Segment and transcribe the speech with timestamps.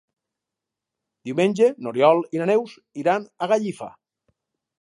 [1.29, 3.95] Diumenge n'Oriol i na Neus iran a Gallifa.